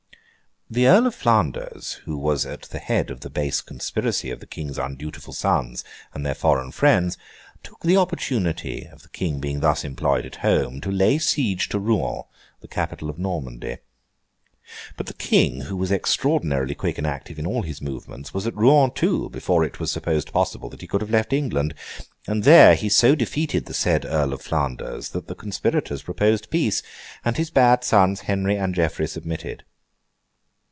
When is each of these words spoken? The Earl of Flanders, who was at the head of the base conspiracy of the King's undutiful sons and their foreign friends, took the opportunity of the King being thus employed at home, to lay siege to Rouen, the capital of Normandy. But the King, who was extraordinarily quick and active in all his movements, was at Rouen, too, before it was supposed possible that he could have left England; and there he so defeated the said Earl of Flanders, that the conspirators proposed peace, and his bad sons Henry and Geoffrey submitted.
The 0.73 0.87
Earl 0.87 1.07
of 1.07 1.15
Flanders, 1.15 1.99
who 2.05 2.17
was 2.17 2.45
at 2.45 2.61
the 2.61 2.79
head 2.79 3.11
of 3.11 3.19
the 3.19 3.29
base 3.29 3.59
conspiracy 3.59 4.31
of 4.31 4.39
the 4.39 4.47
King's 4.47 4.77
undutiful 4.79 5.33
sons 5.33 5.83
and 6.13 6.25
their 6.25 6.33
foreign 6.33 6.71
friends, 6.71 7.17
took 7.61 7.81
the 7.81 7.97
opportunity 7.97 8.87
of 8.89 9.01
the 9.03 9.09
King 9.09 9.41
being 9.41 9.59
thus 9.59 9.83
employed 9.83 10.25
at 10.25 10.37
home, 10.37 10.79
to 10.79 10.89
lay 10.89 11.17
siege 11.17 11.67
to 11.67 11.77
Rouen, 11.77 12.21
the 12.61 12.69
capital 12.69 13.09
of 13.09 13.19
Normandy. 13.19 13.79
But 14.95 15.07
the 15.07 15.13
King, 15.13 15.63
who 15.63 15.75
was 15.75 15.91
extraordinarily 15.91 16.73
quick 16.75 16.97
and 16.97 17.05
active 17.05 17.37
in 17.37 17.45
all 17.45 17.63
his 17.63 17.81
movements, 17.81 18.33
was 18.33 18.47
at 18.47 18.55
Rouen, 18.55 18.91
too, 18.91 19.29
before 19.29 19.65
it 19.65 19.77
was 19.77 19.91
supposed 19.91 20.31
possible 20.31 20.69
that 20.69 20.79
he 20.79 20.87
could 20.87 21.01
have 21.01 21.09
left 21.09 21.33
England; 21.33 21.73
and 22.27 22.43
there 22.45 22.75
he 22.75 22.87
so 22.87 23.13
defeated 23.13 23.65
the 23.65 23.73
said 23.73 24.05
Earl 24.05 24.31
of 24.31 24.41
Flanders, 24.41 25.09
that 25.09 25.27
the 25.27 25.35
conspirators 25.35 26.03
proposed 26.03 26.49
peace, 26.49 26.81
and 27.25 27.35
his 27.35 27.49
bad 27.49 27.83
sons 27.83 28.21
Henry 28.21 28.55
and 28.55 28.73
Geoffrey 28.73 29.07
submitted. 29.07 29.65